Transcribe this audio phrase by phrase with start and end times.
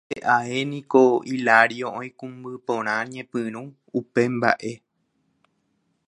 [0.09, 3.61] Upépe ae niko Hilario oikũmby porã ñepyrũ
[3.99, 4.73] upe mba'e.